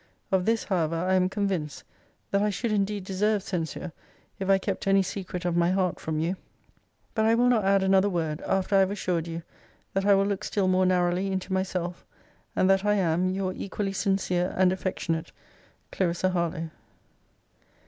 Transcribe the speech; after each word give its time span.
Of 0.31 0.45
this, 0.47 0.63
however, 0.63 0.95
I 0.95 1.13
am 1.13 1.29
convinced, 1.29 1.83
that 2.31 2.41
I 2.41 2.49
should 2.49 2.71
indeed 2.71 3.03
deserve 3.03 3.43
censure, 3.43 3.91
if 4.39 4.49
I 4.49 4.57
kept 4.57 4.87
any 4.87 5.03
secret 5.03 5.45
of 5.45 5.55
my 5.55 5.69
heart 5.69 5.99
from 5.99 6.17
you. 6.17 6.37
But 7.13 7.25
I 7.25 7.35
will 7.35 7.47
not 7.47 7.63
add 7.65 7.83
another 7.83 8.09
word, 8.09 8.41
after 8.41 8.75
I 8.75 8.79
have 8.79 8.89
assured 8.89 9.27
you, 9.27 9.43
that 9.93 10.03
I 10.07 10.15
will 10.15 10.25
look 10.25 10.43
still 10.43 10.67
more 10.67 10.87
narrowly 10.87 11.27
into 11.31 11.53
myself: 11.53 12.03
and 12.55 12.67
that 12.67 12.83
I 12.83 12.95
am 12.95 13.29
Your 13.29 13.53
equally 13.53 13.93
sincere 13.93 14.55
and 14.57 14.73
affectionate 14.73 15.31
CL. 15.93 16.31
HARLOWE. 16.31 16.71